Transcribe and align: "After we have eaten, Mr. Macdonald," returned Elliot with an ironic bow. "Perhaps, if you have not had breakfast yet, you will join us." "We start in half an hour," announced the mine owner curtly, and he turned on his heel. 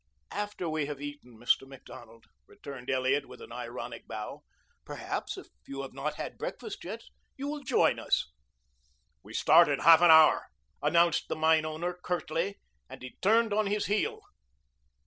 "After 0.31 0.67
we 0.67 0.87
have 0.87 0.99
eaten, 0.99 1.37
Mr. 1.37 1.67
Macdonald," 1.67 2.25
returned 2.47 2.89
Elliot 2.89 3.27
with 3.27 3.39
an 3.39 3.51
ironic 3.51 4.07
bow. 4.07 4.41
"Perhaps, 4.83 5.37
if 5.37 5.45
you 5.67 5.83
have 5.83 5.93
not 5.93 6.15
had 6.15 6.39
breakfast 6.39 6.83
yet, 6.83 7.03
you 7.37 7.47
will 7.47 7.61
join 7.61 7.99
us." 7.99 8.31
"We 9.21 9.35
start 9.35 9.69
in 9.69 9.81
half 9.81 10.01
an 10.01 10.09
hour," 10.09 10.47
announced 10.81 11.27
the 11.27 11.35
mine 11.35 11.65
owner 11.65 11.93
curtly, 11.93 12.59
and 12.89 12.99
he 13.03 13.15
turned 13.21 13.53
on 13.53 13.67
his 13.67 13.85
heel. 13.85 14.21